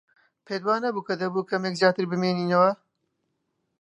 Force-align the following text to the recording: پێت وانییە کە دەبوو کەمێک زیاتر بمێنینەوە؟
پێت 0.45 0.61
وانییە 0.67 1.01
کە 1.07 1.13
دەبوو 1.21 1.47
کەمێک 1.49 1.75
زیاتر 1.81 2.05
بمێنینەوە؟ 2.11 2.71